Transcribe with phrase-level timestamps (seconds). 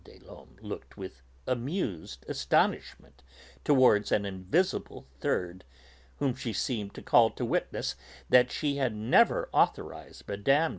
[0.03, 3.21] des Laumes looked with amused astonishment
[3.63, 5.63] towards an invisible third,
[6.17, 7.95] whom she seemed to call to witness
[8.27, 10.69] that she had never authorised Mme.